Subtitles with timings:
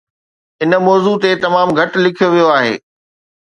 [0.61, 2.73] ان موضوع تي تمام گهٽ لکيو ويو آهي